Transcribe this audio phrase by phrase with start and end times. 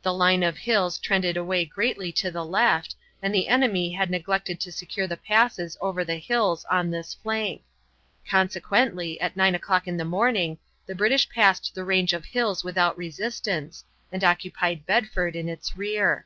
[0.00, 4.58] The line of hills trended away greatly to the left, and the enemy had neglected
[4.58, 7.60] to secure the passes over the hills on this flank;
[8.26, 12.96] consequently, at nine o'clock in the morning, the British passed the range of hills without
[12.96, 16.24] resistance, and occupied Bedford in its rear.